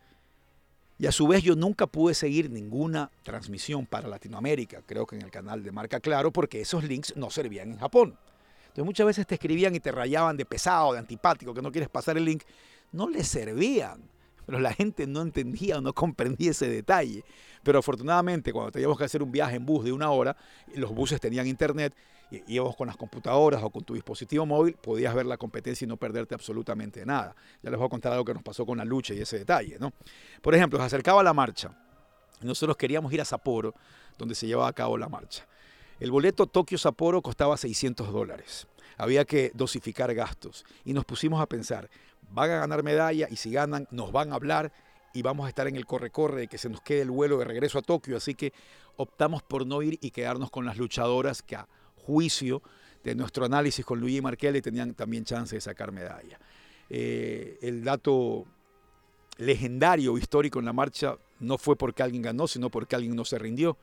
[0.98, 5.24] Y a su vez yo nunca pude seguir ninguna transmisión para Latinoamérica, creo que en
[5.24, 8.18] el canal de Marca Claro, porque esos links no servían en Japón.
[8.62, 11.90] Entonces muchas veces te escribían y te rayaban de pesado, de antipático, que no quieres
[11.90, 12.44] pasar el link.
[12.92, 14.02] No les servían,
[14.46, 17.24] pero la gente no entendía o no comprendía ese detalle.
[17.64, 20.36] Pero afortunadamente cuando teníamos que hacer un viaje en bus de una hora,
[20.76, 21.94] los buses tenían internet
[22.48, 25.98] íbamos con las computadoras o con tu dispositivo móvil, podías ver la competencia y no
[25.98, 27.36] perderte absolutamente nada.
[27.62, 29.78] Ya les voy a contar algo que nos pasó con la lucha y ese detalle.
[29.80, 29.94] ¿no?
[30.42, 31.72] Por ejemplo, se acercaba la marcha.
[32.42, 33.74] Nosotros queríamos ir a Sapporo,
[34.18, 35.46] donde se llevaba a cabo la marcha.
[36.00, 38.68] El boleto Tokio-Sapporo costaba 600 dólares.
[38.98, 40.66] Había que dosificar gastos.
[40.84, 41.90] Y nos pusimos a pensar,
[42.34, 44.72] van a ganar medalla y si ganan nos van a hablar
[45.14, 47.46] y vamos a estar en el corre-corre de que se nos quede el vuelo de
[47.46, 48.18] regreso a Tokio.
[48.18, 48.52] Así que
[48.98, 52.64] optamos por no ir y quedarnos con las luchadoras que a juicio
[53.04, 56.40] de nuestro análisis con Luigi Markelli tenían también chance de sacar medalla.
[56.90, 58.46] Eh, el dato
[59.38, 63.38] legendario histórico en la marcha no fue porque alguien ganó, sino porque alguien no se
[63.38, 63.78] rindió.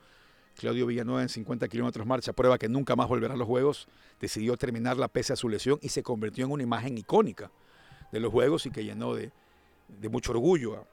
[0.55, 3.87] Claudio Villanueva en 50 kilómetros marcha, prueba que nunca más volverá a los Juegos,
[4.19, 7.49] decidió terminarla pese a su lesión y se convirtió en una imagen icónica
[8.11, 9.31] de los Juegos y que llenó de,
[9.87, 10.85] de mucho orgullo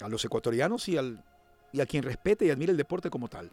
[0.00, 1.24] a, a los ecuatorianos y, al,
[1.72, 3.50] y a quien respete y admire el deporte como tal.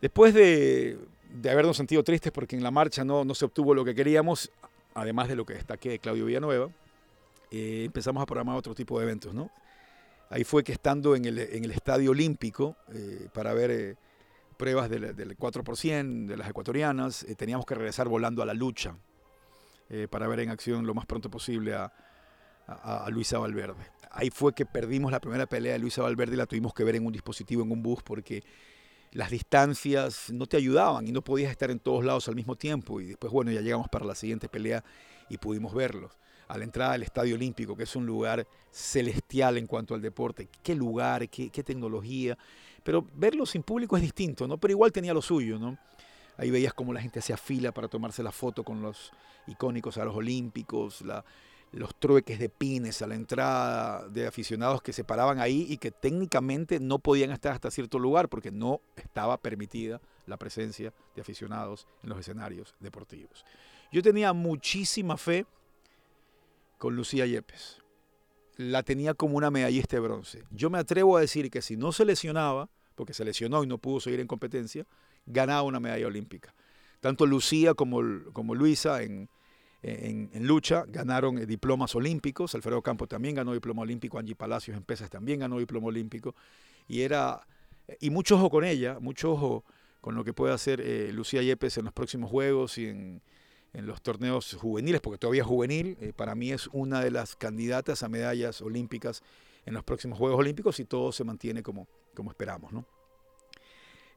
[0.00, 0.98] Después de
[1.32, 4.50] de habernos sentido tristes porque en la marcha no, no se obtuvo lo que queríamos,
[4.94, 6.68] además de lo que destaqué de Claudio Villanueva,
[7.50, 9.34] eh, empezamos a programar otro tipo de eventos.
[9.34, 9.50] ¿no?
[10.28, 13.96] Ahí fue que estando en el, en el Estadio Olímpico eh, para ver eh,
[14.56, 18.96] pruebas del, del 4% de las ecuatorianas, teníamos que regresar volando a la lucha
[20.10, 21.92] para ver en acción lo más pronto posible a,
[22.66, 23.84] a, a, Luisa Valverde.
[24.10, 26.96] Ahí fue que perdimos la primera pelea de Luisa Valverde y la tuvimos que ver
[26.96, 28.42] en un dispositivo, en un bus, porque
[29.12, 33.00] las distancias no te ayudaban y no podías estar en todos lados al mismo tiempo.
[33.00, 34.84] Y después, bueno, ya llegamos para la siguiente pelea
[35.28, 36.12] y pudimos verlos.
[36.48, 40.48] A la entrada del Estadio Olímpico, que es un lugar celestial en cuanto al deporte.
[40.62, 42.36] Qué lugar, qué, qué tecnología.
[42.82, 44.58] Pero verlo sin público es distinto, ¿no?
[44.58, 45.78] Pero igual tenía lo suyo, ¿no?
[46.40, 49.12] Ahí veías cómo la gente hacía fila para tomarse la foto con los
[49.46, 51.04] icónicos a los Olímpicos,
[51.72, 55.90] los trueques de pines a la entrada de aficionados que se paraban ahí y que
[55.90, 61.86] técnicamente no podían estar hasta cierto lugar porque no estaba permitida la presencia de aficionados
[62.02, 63.44] en los escenarios deportivos.
[63.92, 65.44] Yo tenía muchísima fe
[66.78, 67.82] con Lucía Yepes.
[68.56, 70.44] La tenía como una medallista de bronce.
[70.50, 73.76] Yo me atrevo a decir que si no se lesionaba, porque se lesionó y no
[73.76, 74.86] pudo seguir en competencia,
[75.26, 76.54] ganaba una medalla olímpica.
[77.00, 78.00] Tanto Lucía como,
[78.32, 79.28] como Luisa en,
[79.82, 84.76] en, en, lucha, ganaron eh, diplomas olímpicos, Alfredo Campo también ganó diploma olímpico, Angie Palacios
[84.76, 86.34] en pesas también ganó diploma olímpico,
[86.86, 87.46] y era,
[88.00, 89.64] y mucho ojo con ella, mucho ojo
[90.00, 93.22] con lo que puede hacer eh, Lucía Yepes en los próximos Juegos y en,
[93.72, 97.36] en los torneos juveniles, porque todavía es juvenil, eh, para mí es una de las
[97.36, 99.22] candidatas a medallas olímpicas
[99.64, 102.86] en los próximos Juegos Olímpicos y todo se mantiene como, como esperamos, ¿no?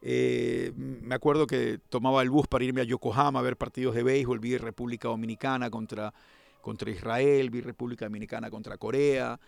[0.06, 4.04] Eh, me acuerdo que tomaba el bus para irme a Yokohama a ver partidos de
[4.04, 6.14] béisbol, vi República Dominicana contra,
[6.62, 9.40] contra Israel, vi República Dominicana contra Corea.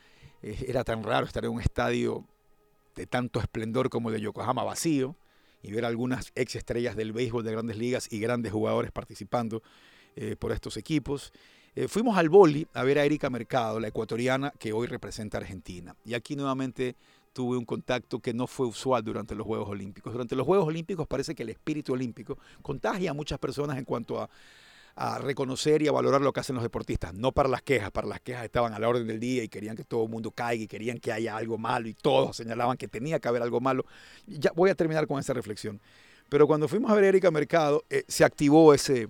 [0.42, 2.24] Eh, era tan raro estar en un estadio
[2.96, 5.16] de tanto esplendor como el de Yokohama vacío.
[5.62, 9.62] y ver algunas ex estrellas del béisbol de grandes ligas y grandes jugadores participando
[10.16, 11.34] eh, por estos equipos.
[11.90, 15.94] Fuimos al boli a ver a Erika Mercado, la ecuatoriana que hoy representa a Argentina.
[16.06, 16.96] Y aquí nuevamente
[17.36, 20.14] tuve un contacto que no fue usual durante los Juegos Olímpicos.
[20.14, 24.22] Durante los Juegos Olímpicos parece que el espíritu olímpico contagia a muchas personas en cuanto
[24.22, 24.30] a,
[24.96, 28.08] a reconocer y a valorar lo que hacen los deportistas, no para las quejas, para
[28.08, 30.64] las quejas estaban a la orden del día y querían que todo el mundo caiga
[30.64, 33.86] y querían que haya algo malo y todos señalaban que tenía que haber algo malo.
[34.28, 35.82] Ya voy a terminar con esa reflexión.
[36.30, 39.10] Pero cuando fuimos a ver a Erika Mercado, eh, se activó ese,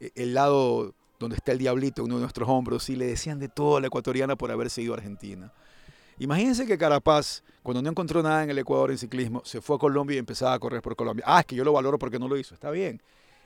[0.00, 3.48] eh, el lado donde está el diablito, uno de nuestros hombros, y le decían de
[3.48, 5.52] todo a la ecuatoriana por haberse ido a Argentina.
[6.20, 9.78] Imagínense que Carapaz, cuando no encontró nada en el Ecuador en ciclismo, se fue a
[9.78, 11.24] Colombia y empezaba a correr por Colombia.
[11.26, 12.52] Ah, es que yo lo valoro porque no lo hizo.
[12.52, 13.00] Está bien.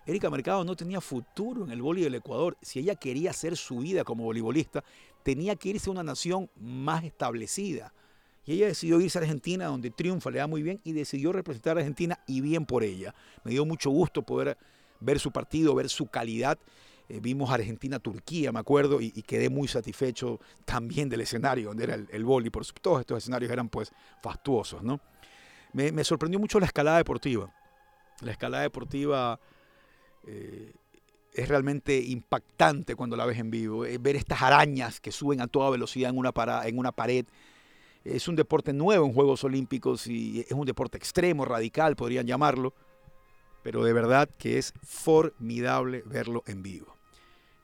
[0.05, 2.57] Erika Mercado no tenía futuro en el vóley del Ecuador.
[2.63, 4.83] Si ella quería hacer su vida como voleibolista,
[5.23, 7.95] tenía que irse a una nación más establecida.
[8.45, 11.77] Y ella decidió irse a Argentina, donde triunfa, le da muy bien, y decidió representar
[11.77, 13.15] a Argentina y bien por ella.
[13.45, 14.59] Me dio mucho gusto poder
[14.99, 16.59] ver su partido, ver su calidad.
[17.09, 22.09] Eh, vimos Argentina-Turquía, me acuerdo, y, quedé muy satisfecho también del escenario, donde era el,
[22.11, 22.51] el vóley.
[22.51, 25.01] Por todos estos escenarios eran pues fastuosos, ¿no?
[25.73, 27.53] Me, me sorprendió mucho la escalada deportiva.
[28.21, 29.39] La escalada deportiva
[30.27, 30.73] eh,
[31.33, 33.85] es realmente impactante cuando la ves en vivo.
[33.85, 37.27] Eh, ver estas arañas que suben a toda velocidad en una, para, en una pared.
[38.05, 42.75] Es un deporte nuevo en Juegos Olímpicos y es un deporte extremo, radical, podrían llamarlo.
[43.65, 46.95] Pero de verdad que es formidable verlo en vivo.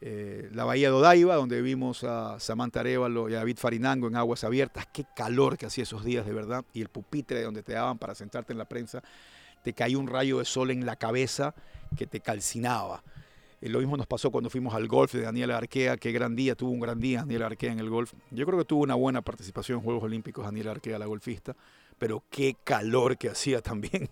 [0.00, 4.16] Eh, la bahía de Odaiba, donde vimos a Samantha Arevalo y a David Farinango en
[4.16, 4.88] aguas abiertas.
[4.92, 6.64] Qué calor que hacía esos días, de verdad.
[6.72, 9.02] Y el pupitre donde te daban para sentarte en la prensa,
[9.62, 11.54] te caía un rayo de sol en la cabeza
[11.96, 13.02] que te calcinaba.
[13.60, 16.54] Eh, lo mismo nos pasó cuando fuimos al golf de Daniela Arquea, qué gran día,
[16.54, 18.14] tuvo un gran día Daniela Arquea en el golf.
[18.30, 21.54] Yo creo que tuvo una buena participación en Juegos Olímpicos Daniela Arquea, la golfista,
[22.00, 24.08] pero qué calor que hacía también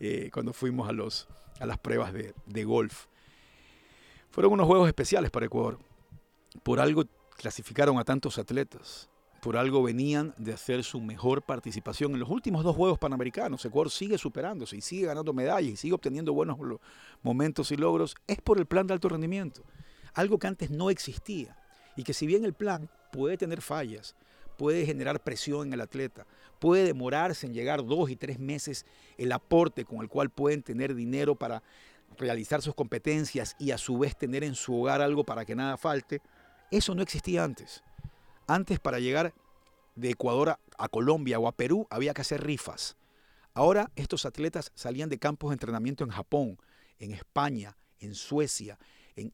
[0.00, 1.28] eh, cuando fuimos a, los,
[1.60, 3.06] a las pruebas de, de golf.
[4.30, 5.78] Fueron unos Juegos especiales para Ecuador.
[6.64, 7.04] Por algo
[7.36, 9.08] clasificaron a tantos atletas
[9.44, 13.62] por algo venían de hacer su mejor participación en los últimos dos Juegos Panamericanos.
[13.66, 16.56] Ecuador sigue superándose y sigue ganando medallas y sigue obteniendo buenos
[17.22, 18.14] momentos y logros.
[18.26, 19.62] Es por el plan de alto rendimiento,
[20.14, 21.58] algo que antes no existía
[21.94, 24.16] y que si bien el plan puede tener fallas,
[24.56, 26.26] puede generar presión en el atleta,
[26.58, 28.86] puede demorarse en llegar dos y tres meses
[29.18, 31.62] el aporte con el cual pueden tener dinero para
[32.18, 35.76] realizar sus competencias y a su vez tener en su hogar algo para que nada
[35.76, 36.20] falte,
[36.70, 37.82] eso no existía antes.
[38.46, 39.34] Antes para llegar
[39.94, 42.96] de Ecuador a, Colombia o a Perú había que hacer rifas.
[43.52, 46.58] Ahora estos atletas salían de campos de entrenamiento en Japón,
[46.98, 48.78] en España, en Suecia,
[49.16, 49.32] en,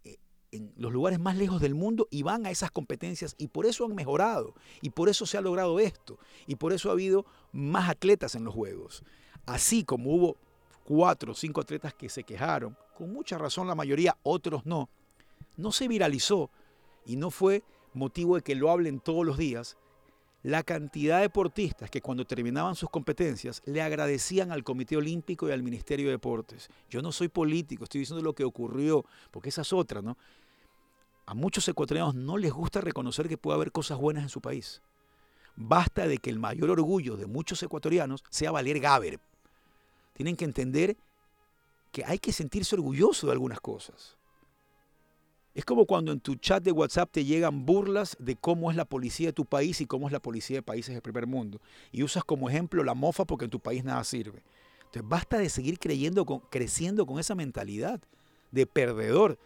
[0.52, 3.84] en, los lugares más lejos del mundo y van a esas competencias y por eso
[3.84, 7.88] han mejorado y por eso se ha logrado esto y por eso ha habido más
[7.88, 9.02] atletas en los Juegos.
[9.46, 10.36] Así como hubo
[10.84, 14.88] cuatro o cinco atletas que se quejaron, con mucha razón la mayoría, otros no,
[15.56, 16.50] no se viralizó
[17.04, 17.62] y no fue
[17.94, 19.76] motivo de que lo hablen todos los días,
[20.42, 25.52] la cantidad de deportistas que cuando terminaban sus competencias le agradecían al Comité Olímpico y
[25.52, 26.68] al Ministerio de Deportes.
[26.88, 30.16] Yo no soy político, estoy diciendo lo que ocurrió, porque esa es otra, ¿no?
[31.26, 34.82] A muchos ecuatorianos no les gusta reconocer que puede haber cosas buenas en su país.
[35.56, 39.20] Basta de que el mayor orgullo de muchos ecuatorianos sea valer Gaber.
[40.14, 40.96] Tienen que entender
[41.92, 44.16] que hay que sentirse orgulloso de algunas cosas.
[45.52, 48.84] Es como cuando en tu chat de WhatsApp te llegan burlas de cómo es la
[48.84, 51.60] policía de tu país y cómo es la policía de países del primer mundo.
[51.90, 54.44] Y usas como ejemplo la mofa porque en tu país nada sirve.
[54.78, 58.00] Entonces basta de seguir creyendo creciendo con esa mentalidad
[58.52, 59.38] de perdedor.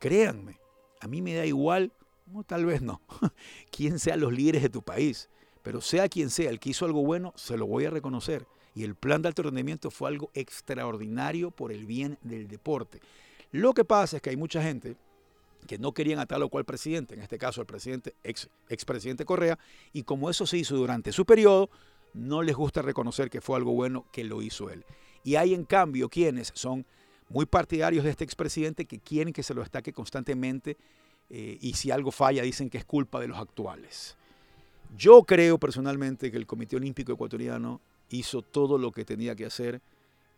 [0.00, 0.58] Créanme,
[1.00, 1.92] a mí me da igual,
[2.26, 3.00] no, tal vez no,
[3.70, 5.28] quién sean los líderes de tu país.
[5.62, 8.46] Pero sea quien sea, el que hizo algo bueno, se lo voy a reconocer.
[8.74, 13.00] Y el plan de alto rendimiento fue algo extraordinario por el bien del deporte.
[13.50, 14.96] Lo que pasa es que hay mucha gente
[15.66, 19.24] que no querían a tal o cual presidente, en este caso el presidente, ex, expresidente
[19.24, 19.58] Correa,
[19.92, 21.70] y como eso se hizo durante su periodo,
[22.14, 24.84] no les gusta reconocer que fue algo bueno que lo hizo él.
[25.24, 26.86] Y hay en cambio quienes son
[27.28, 30.76] muy partidarios de este expresidente que quieren que se lo destaque constantemente
[31.30, 34.16] eh, y si algo falla dicen que es culpa de los actuales.
[34.96, 39.82] Yo creo personalmente que el Comité Olímpico Ecuatoriano hizo todo lo que tenía que hacer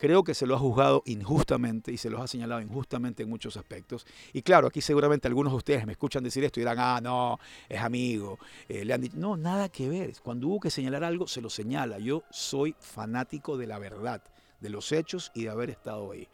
[0.01, 3.59] creo que se lo ha juzgado injustamente y se los ha señalado injustamente en muchos
[3.59, 4.07] aspectos.
[4.33, 7.39] Y claro, aquí seguramente algunos de ustedes me escuchan decir esto y dirán, ah, no,
[7.69, 8.39] es amigo.
[8.67, 10.15] Eh, le han dicho, no, nada que ver.
[10.23, 11.99] Cuando hubo que señalar algo, se lo señala.
[11.99, 14.23] Yo soy fanático de la verdad,
[14.59, 16.27] de los hechos y de haber estado ahí.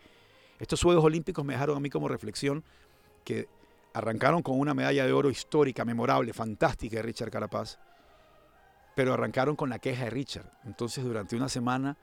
[0.61, 2.62] Estos Juegos Olímpicos me dejaron a mí como reflexión
[3.24, 3.48] que
[3.94, 7.81] arrancaron con una medalla de oro histórica, memorable, fantástica de Richard Carapaz,
[8.94, 10.52] pero arrancaron con la queja de Richard.
[10.64, 11.96] Entonces durante una semana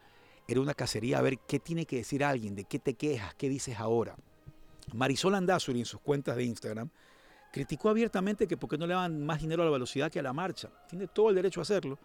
[0.47, 3.49] era una cacería a ver qué tiene que decir alguien, de qué te quejas, qué
[3.49, 4.15] dices ahora.
[4.93, 6.89] Marisol Andazuri en sus cuentas de Instagram
[7.51, 10.23] criticó abiertamente que por qué no le daban más dinero a la velocidad que a
[10.23, 10.69] la marcha.
[10.89, 11.97] Tiene todo el derecho a hacerlo.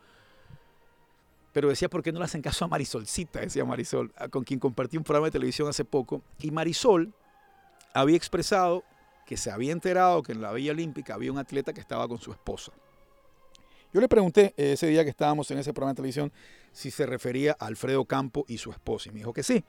[1.53, 4.97] Pero decía por qué no le hacen caso a Marisolcita, decía Marisol, con quien compartí
[4.97, 6.23] un programa de televisión hace poco.
[6.39, 7.13] Y Marisol
[7.95, 8.85] había expresado
[9.27, 12.19] que se había enterado que en la Villa Olímpica había un atleta que estaba con
[12.19, 12.73] su esposa.
[13.93, 16.33] Yo le pregunté ese día que estábamos en ese programa de televisión
[16.73, 19.09] si se refería a Alfredo Campo y su esposa.
[19.09, 19.65] Y me dijo que sí.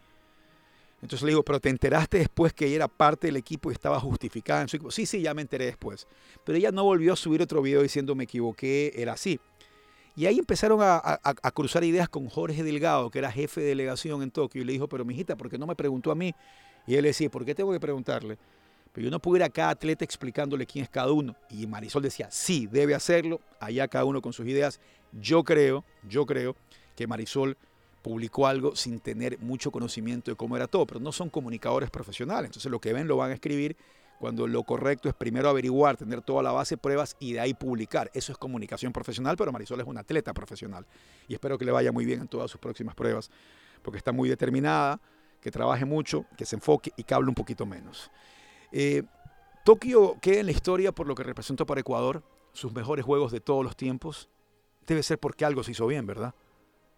[1.02, 4.00] Entonces le digo, pero te enteraste después que ella era parte del equipo y estaba
[4.00, 4.92] justificada en su equipo.
[4.92, 6.08] Sí, sí, ya me enteré después.
[6.44, 9.40] Pero ella no volvió a subir otro video diciendo me equivoqué, era así.
[10.18, 11.20] Y ahí empezaron a,
[11.54, 14.90] cruzar ideas con Jorge Delgado, que era jefe de delegación en Tokio, y le dijo,
[14.90, 16.34] pero mijita, ¿por qué no me preguntó a mí?
[16.86, 18.38] Y él decía, ¿por qué tengo que preguntarle?
[18.94, 21.36] Pero yo no puedo ir a cada atleta explicándole quién es cada uno.
[21.50, 24.80] Y Marisol decía, sí, debe hacerlo, allá cada uno con sus ideas.
[25.12, 26.56] Yo creo, yo creo
[26.96, 27.58] que Marisol
[28.02, 32.50] publicó algo sin tener mucho conocimiento de cómo era todo, pero no son comunicadores profesionales,
[32.50, 33.76] entonces lo que ven lo van a escribir
[34.20, 38.12] cuando lo correcto es primero averiguar, tener toda la base pruebas y de ahí publicar.
[38.14, 40.86] Eso es comunicación profesional, pero Marisol es una atleta profesional
[41.28, 43.32] y espero que le vaya muy bien en todas sus próximas pruebas,
[43.82, 45.00] porque está muy determinada,
[45.42, 48.12] que trabaje mucho, que se enfoque y que hable un poquito menos.
[48.72, 49.04] Eh,
[49.66, 53.40] Tokio queda en la historia por lo que representó para Ecuador, sus mejores juegos de
[53.40, 54.30] todos los tiempos.
[54.88, 56.34] Debe ser porque algo se hizo bien, ¿verdad?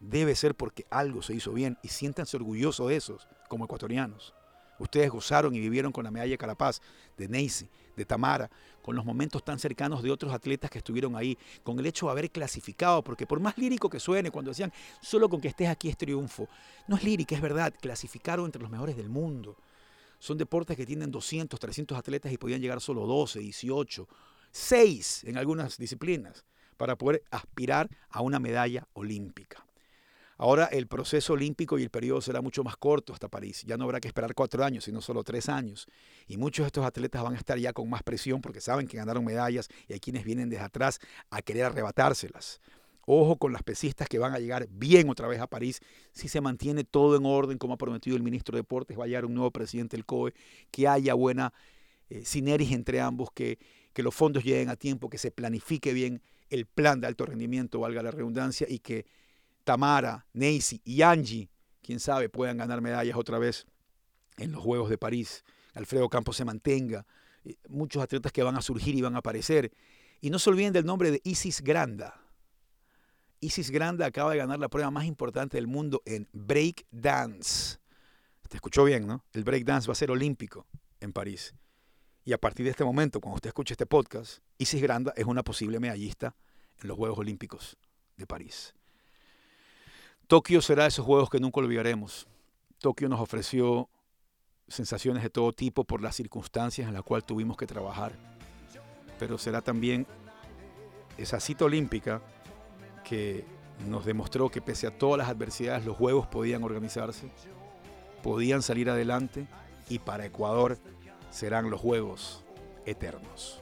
[0.02, 4.34] debe ser porque algo se hizo bien y siéntanse orgullosos de esos como ecuatorianos.
[4.80, 6.82] Ustedes gozaron y vivieron con la medalla de Carapaz,
[7.16, 8.50] de Neisy, de Tamara,
[8.82, 12.14] con los momentos tan cercanos de otros atletas que estuvieron ahí, con el hecho de
[12.14, 15.88] haber clasificado, porque por más lírico que suene cuando decían, solo con que estés aquí
[15.88, 16.50] es triunfo,
[16.88, 19.56] no es lírica, es verdad, clasificaron entre los mejores del mundo.
[20.22, 24.08] Son deportes que tienen 200, 300 atletas y podían llegar solo 12, 18,
[24.52, 26.46] 6 en algunas disciplinas
[26.78, 29.66] para poder aspirar a una medalla olímpica.
[30.38, 33.64] Ahora el proceso olímpico y el periodo será mucho más corto hasta París.
[33.66, 35.88] Ya no habrá que esperar cuatro años, sino solo tres años.
[36.28, 38.98] Y muchos de estos atletas van a estar ya con más presión porque saben que
[38.98, 41.00] ganaron medallas y hay quienes vienen desde atrás
[41.32, 42.62] a querer arrebatárselas.
[43.06, 45.80] Ojo con las pesistas que van a llegar bien otra vez a París
[46.12, 49.08] si se mantiene todo en orden, como ha prometido el ministro de Deportes, va a
[49.08, 50.34] llegar un nuevo presidente del COE,
[50.70, 51.54] que haya buena
[52.10, 53.58] eh, sinergia entre ambos, que,
[53.96, 58.02] los fondos lleguen a tiempo, que se planifique bien el plan de alto rendimiento, valga
[58.02, 59.06] la redundancia, y que
[59.64, 61.50] Tamara, Neisy y Angie,
[61.82, 63.68] quién sabe, puedan ganar medallas otra vez
[64.38, 65.44] en los Juegos de París.
[65.74, 67.06] Alfredo Campos se mantenga.
[67.46, 69.72] Eh, muchos atletas que van a surgir y van a aparecer.
[70.20, 72.21] Y no se olviden del nombre de Isis Granda.
[73.44, 77.80] Isis Granda acaba de ganar la prueba más importante del mundo en break dance.
[78.48, 79.26] Te escuchó bien, ¿no?
[79.34, 80.68] El break dance va a ser olímpico
[81.00, 81.56] en París.
[82.24, 85.42] Y a partir de este momento, cuando usted escuche este podcast, Isis Granda es una
[85.42, 86.36] posible medallista
[86.82, 87.78] en los Juegos Olímpicos
[88.16, 88.76] de París.
[90.28, 92.28] Tokio será de esos juegos que nunca olvidaremos.
[92.78, 93.90] Tokio nos ofreció
[94.68, 98.14] sensaciones de todo tipo por las circunstancias en las cuales tuvimos que trabajar,
[99.18, 100.06] pero será también
[101.18, 102.22] esa cita olímpica
[103.12, 103.44] que
[103.90, 107.28] nos demostró que pese a todas las adversidades los juegos podían organizarse,
[108.24, 109.48] podían salir adelante
[109.90, 110.78] y para Ecuador
[111.30, 112.46] serán los juegos
[112.86, 113.62] eternos.